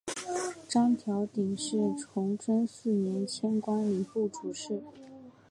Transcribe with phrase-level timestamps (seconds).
[0.67, 4.81] 张调鼎是崇祯四年迁官礼部主事。